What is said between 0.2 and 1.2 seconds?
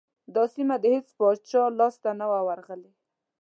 دا سیمه د هیڅ